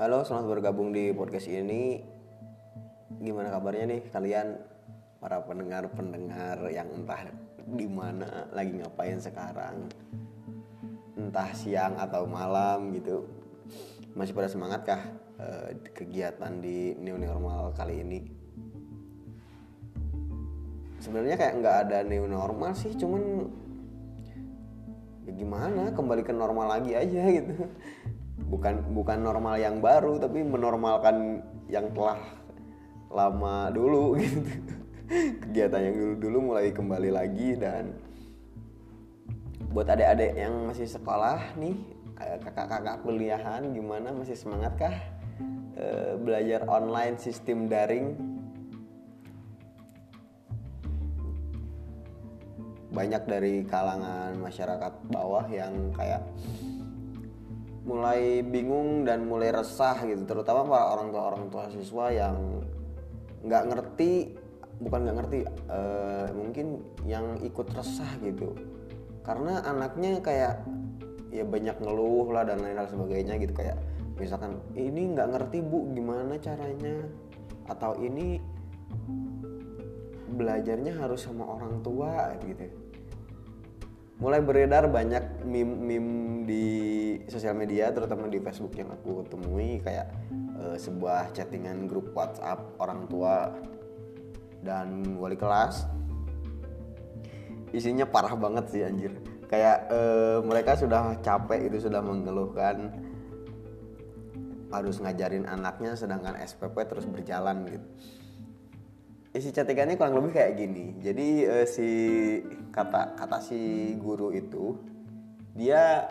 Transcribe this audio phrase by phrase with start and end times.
[0.00, 2.00] Halo, selamat bergabung di podcast ini.
[3.20, 4.56] Gimana kabarnya nih kalian
[5.20, 7.28] para pendengar-pendengar yang entah
[7.68, 9.92] di mana lagi ngapain sekarang?
[11.20, 13.28] Entah siang atau malam gitu.
[14.16, 15.04] Masih pada semangat kah
[15.36, 18.24] eh, kegiatan di new normal kali ini?
[20.96, 23.52] Sebenarnya kayak nggak ada new normal sih, cuman
[25.28, 27.68] ya gimana kembali ke normal lagi aja gitu
[28.50, 31.38] bukan bukan normal yang baru tapi menormalkan
[31.70, 32.18] yang telah
[33.06, 34.52] lama dulu gitu.
[35.10, 37.94] Kegiatan yang dulu dulu mulai kembali lagi dan
[39.70, 41.78] buat adik-adik yang masih sekolah nih
[42.18, 44.14] kakak-kakak kuliahan gimana?
[44.14, 44.96] Masih semangat kah
[45.74, 48.14] e, belajar online sistem daring?
[52.90, 56.22] Banyak dari kalangan masyarakat bawah yang kayak
[57.80, 62.60] mulai bingung dan mulai resah gitu terutama para orang tua orang tua siswa yang
[63.40, 64.36] nggak ngerti
[64.80, 68.56] bukan nggak ngerti uh, mungkin yang ikut resah gitu.
[69.20, 70.64] Karena anaknya kayak
[71.30, 73.76] ya banyak ngeluh lah dan lain lain sebagainya gitu kayak
[74.16, 77.04] misalkan ini nggak ngerti bu gimana caranya?
[77.68, 78.40] Atau ini
[80.30, 82.89] belajarnya harus sama orang tua gitu
[84.20, 86.66] mulai beredar banyak meme-meme di
[87.32, 90.12] sosial media terutama di Facebook yang aku temui kayak
[90.60, 93.56] uh, sebuah chattingan grup WhatsApp orang tua
[94.60, 95.88] dan wali kelas.
[97.72, 99.16] Isinya parah banget sih anjir.
[99.48, 102.92] Kayak uh, mereka sudah capek itu sudah mengeluhkan
[104.70, 107.88] harus ngajarin anaknya sedangkan SPP terus berjalan gitu
[109.30, 110.98] isi chattingannya kurang lebih kayak gini.
[110.98, 111.88] Jadi uh, si
[112.74, 114.74] kata kata si guru itu
[115.54, 116.06] dia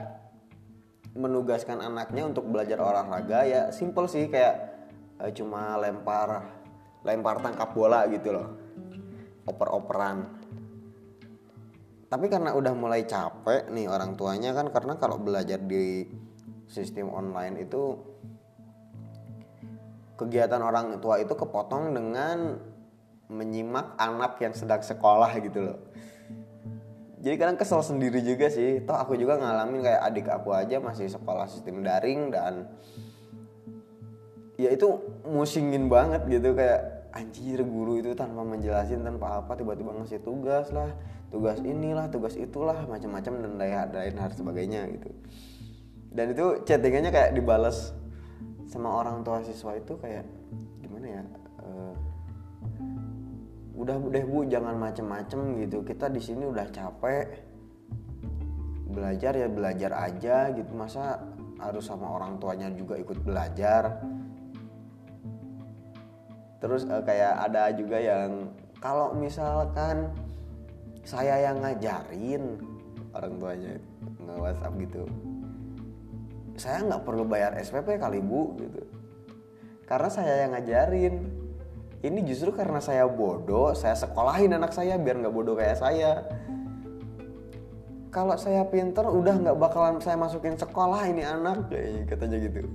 [1.15, 3.43] menugaskan anaknya untuk belajar olahraga.
[3.43, 4.55] Ya simple sih kayak
[5.19, 6.47] uh, cuma lempar
[7.03, 8.47] lempar tangkap bola gitu loh.
[9.43, 10.39] Oper-operan.
[12.09, 16.08] Tapi karena udah mulai capek nih orang tuanya kan karena kalau belajar di
[16.65, 17.93] sistem online itu
[20.17, 22.37] kegiatan orang tua itu kepotong dengan
[23.29, 25.79] menyimak anak yang sedang sekolah gitu loh.
[27.19, 28.81] Jadi kadang kesel sendiri juga sih.
[28.83, 32.67] Toh aku juga ngalamin kayak adik aku aja masih sekolah sistem daring dan
[34.57, 34.87] ya itu
[35.23, 40.93] musingin banget gitu kayak anjir guru itu tanpa menjelasin tanpa apa tiba-tiba ngasih tugas lah
[41.33, 43.53] tugas inilah tugas itulah macam-macam dan
[43.93, 45.09] lain hal sebagainya gitu.
[46.09, 47.93] Dan itu chattingannya kayak dibalas
[48.69, 50.25] sama orang tua siswa itu kayak
[50.81, 51.23] gimana ya
[51.65, 51.93] uh,
[53.79, 55.79] udah deh bu jangan macem-macem gitu.
[55.87, 57.25] Kita di sini udah capek.
[58.91, 60.71] Belajar ya belajar aja gitu.
[60.75, 61.23] Masa
[61.63, 64.03] harus sama orang tuanya juga ikut belajar?
[66.59, 68.51] Terus uh, kayak ada juga yang
[68.83, 70.11] kalau misalkan
[71.07, 72.59] saya yang ngajarin
[73.15, 73.73] orang tuanya
[74.19, 75.03] nge WhatsApp gitu
[76.59, 78.83] saya nggak perlu bayar SPP kali bu gitu.
[79.87, 81.15] Karena saya yang ngajarin
[81.99, 86.23] ini justru karena saya bodoh saya sekolahin anak saya biar nggak bodoh kayak saya.
[88.10, 92.65] Kalau saya pinter udah nggak bakalan saya masukin sekolah ini anak kayak katanya gitu.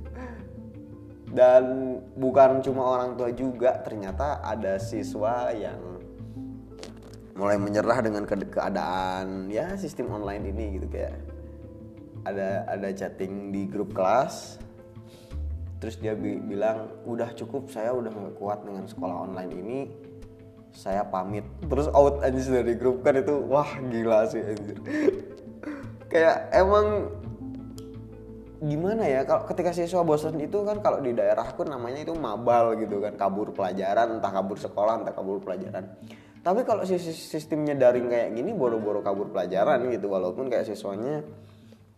[1.35, 5.95] Dan bukan cuma orang tua juga ternyata ada siswa yang
[7.35, 11.19] mulai menyerah dengan ke keadaan ya sistem online ini gitu kayak
[12.23, 14.63] ada ada chatting di grup kelas
[15.85, 19.79] terus dia bi bilang udah cukup saya udah gak kuat dengan sekolah online ini.
[20.73, 21.45] Saya pamit.
[21.69, 24.81] Terus out aja dari grup kan itu wah gila sih anjir
[26.15, 27.13] kayak emang
[28.65, 32.97] gimana ya kalau ketika siswa bosan itu kan kalau di daerahku namanya itu mabal gitu
[33.03, 35.85] kan kabur pelajaran entah kabur sekolah entah kabur pelajaran.
[36.45, 41.25] Tapi kalau sistemnya daring kayak gini boro-boro kabur pelajaran gitu walaupun kayak siswanya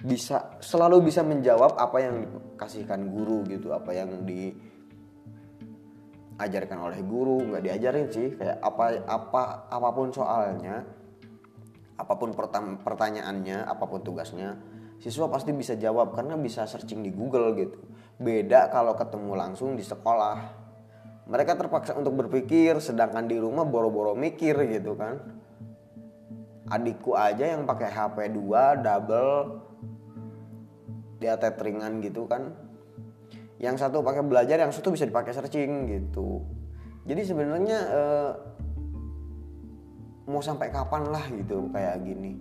[0.05, 4.29] bisa selalu bisa menjawab apa yang dikasihkan guru gitu apa yang
[6.37, 10.85] diajarkan oleh guru nggak diajarin sih kayak apa apa apa pun soalnya
[11.97, 12.37] apa pun
[12.85, 14.61] pertanyaannya apa pun tugasnya
[15.01, 17.79] siswa pasti bisa jawab karena bisa searching di Google gitu.
[18.17, 20.65] Beda kalau ketemu langsung di sekolah.
[21.27, 25.19] Mereka terpaksa untuk berpikir sedangkan di rumah boro-boro mikir gitu kan.
[26.71, 29.39] Adikku aja yang pakai HP 2 double
[31.21, 32.53] dia tetheringan gitu kan.
[33.57, 36.45] Yang satu pakai belajar yang satu bisa dipakai searching gitu.
[37.07, 38.33] Jadi sebenarnya eh,
[40.27, 42.37] mau sampai kapan lah gitu kayak gini.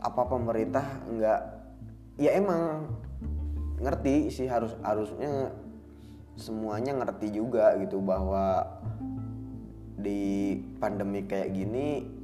[0.00, 1.40] Apa pemerintah nggak
[2.16, 2.88] ya emang
[3.76, 5.52] ngerti sih harus harusnya
[6.36, 8.64] semuanya ngerti juga gitu bahwa
[9.96, 12.15] di pandemi kayak gini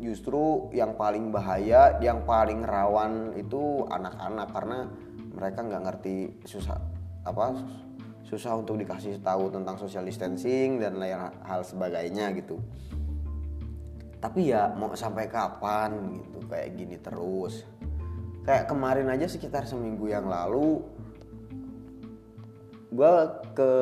[0.00, 4.48] justru yang paling bahaya yang paling rawan itu anak-anak.
[4.50, 4.78] Karena
[5.30, 6.16] mereka nggak ngerti
[6.48, 6.76] susah
[7.22, 7.54] apa
[8.30, 12.62] susah untuk dikasih tahu tentang social distancing dan lain hal sebagainya gitu.
[14.20, 17.66] Tapi ya mau sampai kapan gitu kayak gini terus.
[18.46, 20.80] Kayak kemarin aja sekitar seminggu yang lalu
[22.90, 23.14] gue
[23.54, 23.72] ke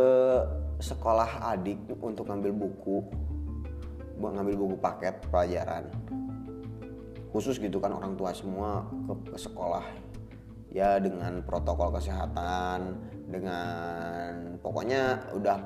[0.79, 3.05] sekolah adik untuk ngambil buku
[4.19, 5.87] ngambil buku paket pelajaran.
[7.31, 9.85] Khusus gitu kan orang tua semua ke, ke sekolah.
[10.69, 12.99] Ya dengan protokol kesehatan
[13.29, 15.59] dengan pokoknya udah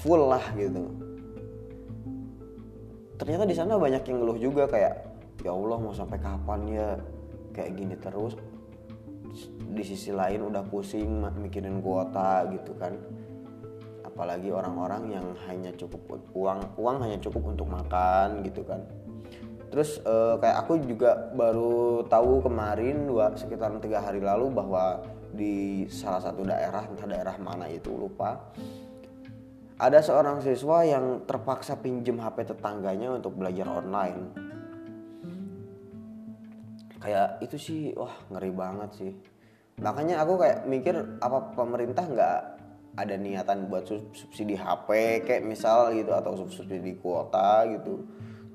[0.00, 0.88] full lah gitu.
[3.20, 4.94] Ternyata di sana banyak yang ngeluh juga kayak
[5.44, 6.88] ya Allah mau sampai kapan ya?
[7.52, 8.32] Kayak gini terus.
[9.70, 12.96] Di sisi lain udah pusing mikirin kuota gitu kan
[14.20, 18.84] apalagi orang-orang yang hanya cukup uang uang hanya cukup untuk makan gitu kan.
[19.72, 25.00] Terus uh, kayak aku juga baru tahu kemarin dua sekitar tiga hari lalu bahwa
[25.32, 28.52] di salah satu daerah entah daerah mana itu lupa
[29.80, 34.36] ada seorang siswa yang terpaksa pinjem HP tetangganya untuk belajar online.
[37.00, 39.12] Kayak itu sih wah ngeri banget sih.
[39.80, 40.92] Makanya aku kayak mikir
[41.24, 42.59] apa pemerintah nggak
[42.98, 48.06] ada niatan buat subsidi HP kayak misal gitu atau subsidi kuota gitu.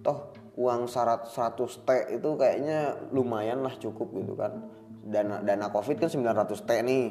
[0.04, 4.60] Toh uang syarat 100 T itu kayaknya lumayan lah cukup gitu kan.
[5.06, 7.06] Dana dana covid kan 900 T nih.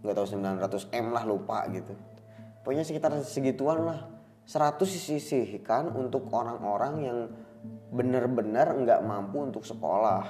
[0.00, 1.92] Nggak tahu 900 M lah lupa gitu.
[2.64, 4.00] Pokoknya sekitar segituan lah.
[4.46, 7.18] 100 sisihkan untuk orang-orang yang
[7.90, 10.22] bener-bener nggak mampu untuk sekolah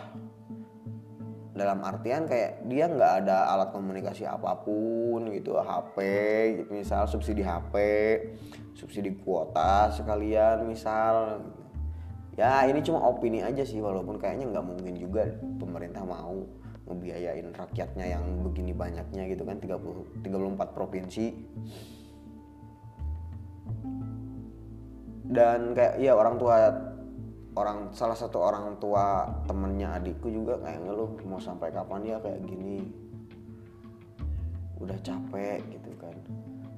[1.57, 5.97] dalam artian kayak dia nggak ada alat komunikasi apa pun gitu HP
[6.69, 7.75] misal subsidi HP
[8.77, 11.41] subsidi kuota sekalian misal.
[12.37, 15.25] Ya ini cuma opini aja sih walaupun kayaknya nggak mungkin juga
[15.57, 16.45] pemerintah mau
[16.85, 21.33] membiayain rakyatnya yang begini banyaknya gitu kan 30 34 provinsi.
[25.27, 26.71] Dan kayak ya orang tua
[27.57, 32.45] orang salah satu orang tua temennya adikku juga kayak ngeluh mau sampai kapan ya kayak
[32.45, 32.85] gini.
[34.77, 36.17] Udah capek gitu kan.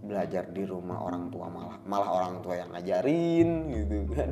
[0.06, 4.30] Belajar di rumah orang tua malah malah orang tua yang ngajarin gitu kan.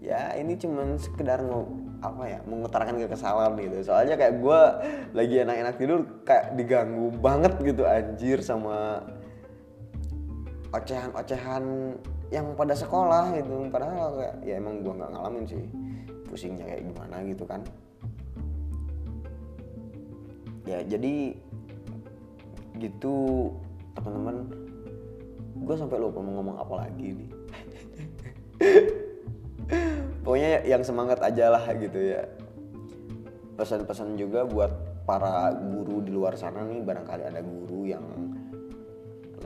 [0.00, 1.68] Ya ini cuman sekedar mau
[2.00, 3.92] apa ya mengutarakan kekesalan gitu.
[3.92, 4.60] Soalnya kayak gue
[5.12, 9.04] lagi enak-enak tidur kayak diganggu banget gitu anjir sama
[10.72, 11.96] ocehan-ocehan
[12.30, 13.70] yang pada sekolah gitu.
[13.70, 15.64] Padahal kayak ya emang gue nggak ngalamin sih.
[16.26, 17.62] Pusingnya kayak gimana gitu kan.
[20.66, 21.38] Ya jadi
[22.82, 23.14] gitu
[23.94, 24.36] teman-teman.
[25.56, 27.30] Gue sampai lupa mau ngomong apa lagi nih.
[30.26, 32.26] Pokoknya yang semangat aja lah gitu ya.
[33.56, 34.68] Pesan-pesan juga buat
[35.06, 36.82] para guru di luar sana nih.
[36.82, 38.04] Barangkali ada guru yang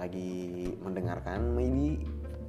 [0.00, 2.00] lagi mendengarkan maybe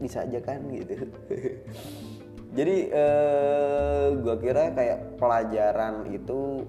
[0.02, 0.98] bisa aja kan gitu.
[2.58, 6.66] Jadi eh, gue kira kayak pelajaran itu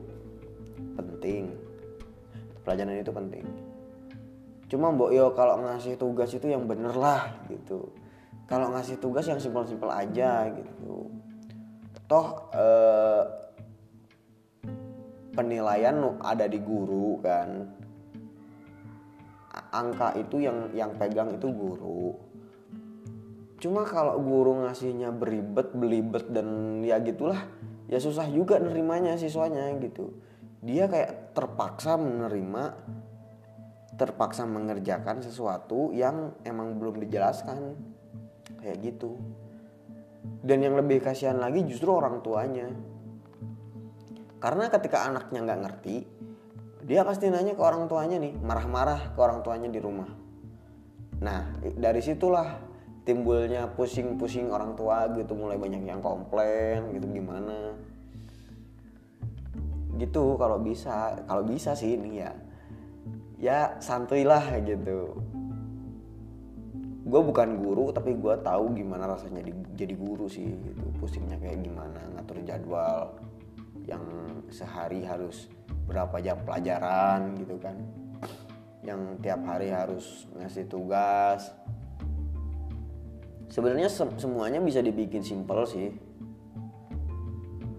[0.94, 1.50] penting.
[2.62, 3.44] Pelajaran itu penting.
[4.70, 7.90] Cuma mbok yo kalau ngasih tugas itu yang bener lah gitu.
[8.46, 11.10] Kalau ngasih tugas yang simpel-simpel aja gitu.
[12.06, 13.24] Toh eh,
[15.34, 17.66] penilaian ada di guru kan.
[19.72, 22.31] Angka itu yang yang pegang itu guru
[23.62, 27.46] cuma kalau guru ngasihnya beribet belibet dan ya gitulah
[27.86, 30.10] ya susah juga nerimanya siswanya gitu.
[30.62, 32.64] Dia kayak terpaksa menerima
[33.92, 37.78] terpaksa mengerjakan sesuatu yang emang belum dijelaskan.
[38.58, 39.18] Kayak gitu.
[40.42, 42.66] Dan yang lebih kasihan lagi justru orang tuanya.
[44.42, 45.96] Karena ketika anaknya nggak ngerti
[46.82, 50.10] dia pasti nanya ke orang tuanya nih marah-marah ke orang tuanya di rumah.
[51.22, 52.71] Nah dari situlah
[53.02, 57.74] timbulnya pusing-pusing orang tua gitu mulai banyak yang komplain gitu gimana?
[59.98, 62.32] Gitu kalau bisa kalau bisa sih ini ya.
[63.42, 65.18] Ya santuy lah gitu.
[67.02, 70.86] Gue bukan guru tapi gue tahu gimana rasanya di, jadi guru sih gitu.
[71.02, 73.18] Pusingnya kayak gimana ngatur jadwal
[73.82, 74.02] yang
[74.46, 75.50] sehari harus
[75.90, 77.74] berapa jam pelajaran gitu kan.
[78.86, 81.50] Yang tiap hari harus ngasih tugas
[83.52, 85.92] sebenarnya se semuanya bisa dibikin simpel sih.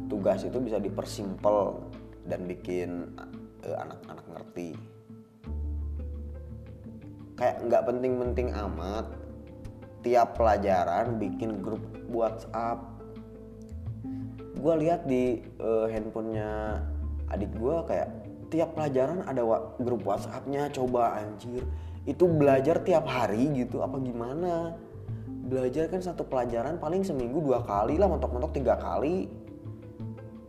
[0.06, 1.82] Tugas itu bisa dipersimpel
[2.30, 3.10] dan bikin
[3.66, 4.70] eh, anak-anak ngerti.
[7.34, 9.10] Kayak nggak penting-penting amat
[10.06, 11.82] tiap pelajaran bikin grup
[12.14, 12.94] WhatsApp.
[14.54, 16.80] Gue lihat di uh, handphonenya
[17.34, 18.10] adik gue kayak
[18.48, 21.66] tiap pelajaran ada wa grup WhatsAppnya coba anjir
[22.06, 24.78] itu belajar tiap hari gitu apa gimana
[25.44, 29.28] belajar kan satu pelajaran paling seminggu dua kali lah mentok-mentok tiga kali.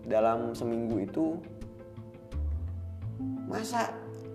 [0.04, 1.40] Dalam seminggu itu
[3.48, 3.90] masa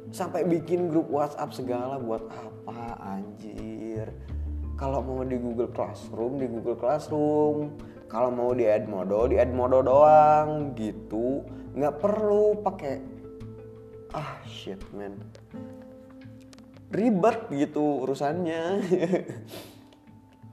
[0.10, 4.12] sampai bikin grup WhatsApp segala buat apa anjir?
[4.76, 7.76] Kalau mau di Google Classroom di Google Classroom.
[8.10, 11.46] Kalau mau di Edmodo di Edmodo doang gitu.
[11.78, 12.96] Nggak perlu pakai
[14.18, 15.14] ah shit man.
[16.90, 18.82] Ribet gitu urusannya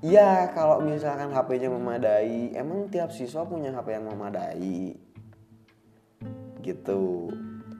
[0.06, 4.94] ya kalau misalkan HP-nya memadai emang tiap siswa punya HP yang memadai?
[6.62, 7.02] Gitu.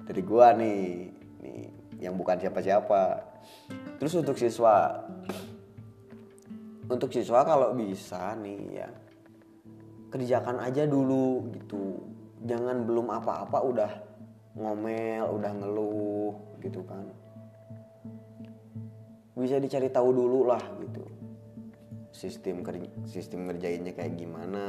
[0.06, 1.11] Dari gua nih
[2.02, 3.23] yang bukan siapa-siapa.
[4.02, 5.06] Terus untuk siswa
[6.87, 8.88] untuk siswa kalau bisa nih ya
[10.11, 12.02] kerjakan aja dulu gitu.
[12.47, 13.92] Jangan belum apa-apa udah
[14.54, 17.06] ngomel udah ngeluh gitu kan.
[19.37, 20.62] Bisa dicari tahu dulu lah
[22.17, 24.65] sistem kerja, sistem ngerjainnya kayak gimana.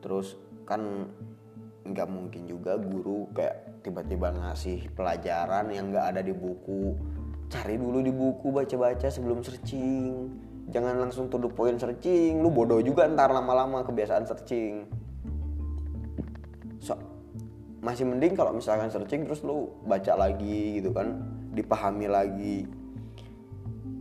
[0.00, 1.12] Terus kan
[1.84, 6.96] nggak mungkin juga guru kayak tiba-tiba ngasih pelajaran yang nggak ada di buku.
[7.52, 10.32] Cari dulu di buku baca-baca sebelum searching.
[10.72, 12.40] Jangan langsung to the point searching.
[12.40, 14.88] Lu bodoh juga ntar lama-lama kebiasaan searching.
[16.80, 16.96] So
[17.84, 21.20] masih mending kalau misalkan searching terus lu baca lagi gitu kan
[21.52, 22.77] dipahami lagi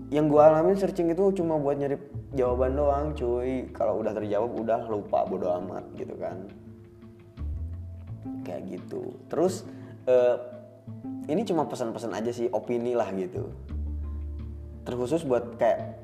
[0.07, 1.99] yang gua alamin searching itu cuma buat nyari
[2.31, 3.67] jawaban doang cuy.
[3.75, 6.47] Kalau udah terjawab udah lupa bodoh amat gitu kan.
[8.47, 9.11] Kayak gitu.
[9.27, 9.67] Terus
[10.07, 10.39] uh,
[11.27, 13.51] ini cuma pesan-pesan aja sih opini lah gitu.
[14.87, 15.99] Terkhusus buat kayak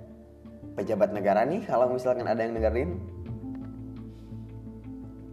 [0.76, 3.00] pejabat negara nih kalau misalkan ada yang dengerin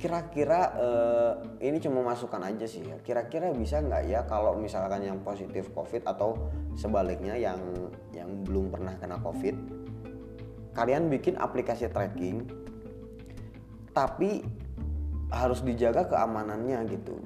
[0.00, 2.96] kira-kira uh, ini cuma masukan aja sih ya.
[3.04, 7.60] Kira-kira bisa nggak ya kalau misalkan yang positif covid atau sebaliknya yang
[8.16, 9.52] yang belum pernah kena covid
[10.72, 12.46] kalian bikin aplikasi tracking
[13.90, 14.40] tapi
[15.30, 17.20] harus dijaga keamanannya gitu.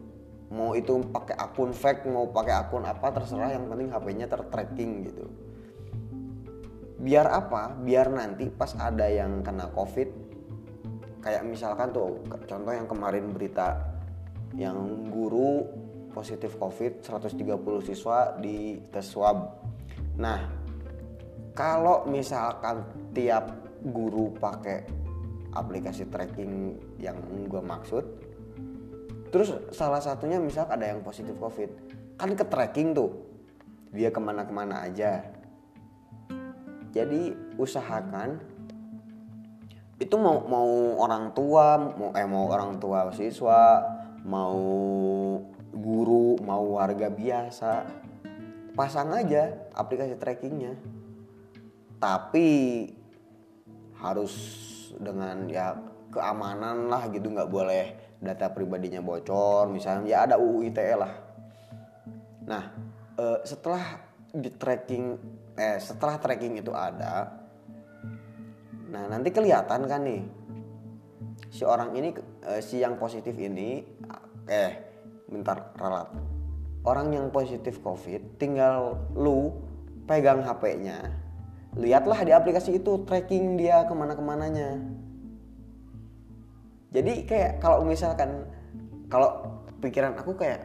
[0.53, 3.53] Mau itu pakai akun fake mau pakai akun apa terserah.
[3.53, 5.25] Yang penting HP-nya tertracking gitu.
[7.01, 7.77] Biar apa?
[7.77, 10.09] Biar nanti pas ada yang kena covid
[11.25, 13.81] kayak misalkan tuh contoh yang kemarin berita
[14.53, 15.65] yang guru
[16.13, 17.41] positif covid 130
[17.89, 19.65] siswa di tes swab.
[20.21, 20.45] Nah
[21.57, 22.85] kalau misalkan
[23.17, 23.51] tiap
[23.89, 24.85] guru pakai
[25.57, 27.17] aplikasi tracking yang
[27.49, 28.05] gue maksud
[29.33, 31.73] terus salah satunya misal ada yang positif covid
[32.21, 33.11] kan ke tracking tuh
[33.95, 35.23] dia ke mana-kemana aja.
[36.91, 38.54] Jadi usahakan
[40.05, 43.81] itu mau mau orang tua mau eh mau orang tua siswa
[44.25, 44.57] mau
[45.75, 47.73] guru mau warga biasa.
[48.75, 50.75] Pasang aja aplikasi trackingnya.
[51.99, 52.49] Tapi
[53.99, 54.35] harus
[54.99, 55.79] dengan ya
[56.11, 57.31] keamanan lah gitu.
[57.31, 57.87] Nggak boleh
[58.19, 59.71] data pribadinya bocor.
[59.71, 61.13] Misalnya ya ada UU ITE lah.
[62.49, 62.65] Nah
[63.19, 63.85] eh, setelah
[64.35, 65.05] di tracking
[65.55, 67.44] eh setelah tracking itu ada
[68.95, 70.23] nah nanti kelihatan kan nih.
[71.51, 72.15] Si orang ini
[72.47, 73.83] eh, si yang positif ini
[74.47, 74.73] eh
[75.27, 76.15] bentar ralat.
[76.87, 79.51] Orang yang positif covid tinggal lu
[80.07, 81.25] pegang HP-nya
[81.75, 84.79] lihatlah di aplikasi itu tracking dia ke mana-kemananya.
[86.95, 88.47] Jadi kayak kalau misalkan
[89.11, 89.43] kalau
[89.83, 90.63] pikiran aku kayak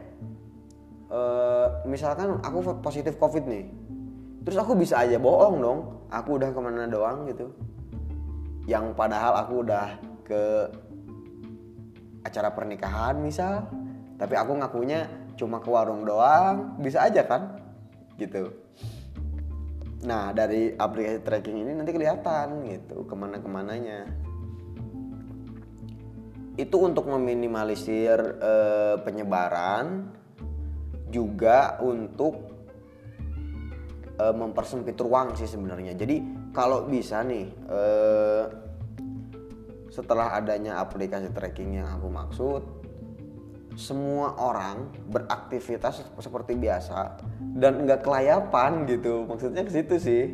[1.10, 3.66] uh, misalkan aku positif covid nih
[4.46, 5.80] terus aku bisa aja bohong dong.
[6.10, 7.54] Aku udah ke mana doang gitu
[8.68, 9.86] yang padahal aku udah
[10.24, 10.42] ke
[12.24, 13.64] acara pernikahan misal
[14.20, 17.56] tapi aku ngakunya cuma ke warung doang bisa aja kan
[18.20, 18.52] gitu
[20.00, 24.08] Nah dari aplikasi tracking ini nanti kelihatan gitu ke mana ke mananya.
[26.56, 30.08] Itu untuk meminimalisir eh, penyebaran,
[31.12, 32.48] juga untuk
[34.16, 35.92] eh, mempersempit ruang sih sebenarnya.
[35.92, 38.44] Jadi kalau bisa nih eh,
[39.90, 42.62] setelah adanya aplikasi tracking yang aku maksud,
[43.78, 47.18] semua orang beraktivitas seperti biasa
[47.58, 49.26] dan nggak kelayapan gitu.
[49.26, 50.24] Maksudnya ke situ sih.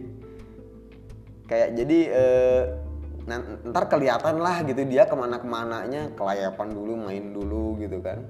[1.46, 2.62] Kayak jadi eh,
[3.66, 8.22] ntar kelihatan lah gitu dia ke mana ke mananya kelayapan dulu main dulu gitu kan.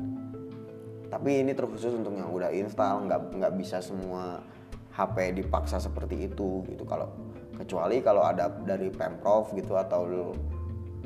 [1.07, 4.43] Tapi ini terkhusus untuk yang udah install nggak nggak bisa semua
[4.97, 6.85] HP dipaksa seperti itu gitu.
[6.85, 7.09] Kalau
[7.57, 10.33] kecuali kalau ada dari pemprov gitu atau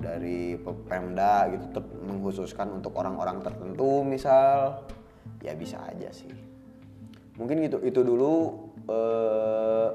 [0.01, 4.83] dari Pe- Pemda gitu ter- mengkhususkan untuk orang-orang tertentu misal
[5.45, 6.33] ya bisa aja sih.
[7.37, 9.89] Mungkin gitu itu dulu eh,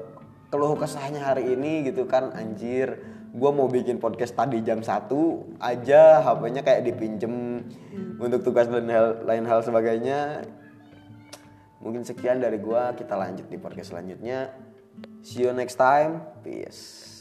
[0.50, 3.02] keluh kesahnya hari ini gitu kan anjir
[3.36, 5.12] gue mau bikin podcast tadi jam 1
[5.60, 7.60] aja HP-nya kayak dipinjem
[8.16, 10.48] untuk tugas dan hal, lain hal sebagainya.
[11.84, 14.50] Mungkin sekian dari gua kita lanjut di podcast selanjutnya
[15.26, 16.22] see you next time.
[16.44, 17.15] Peace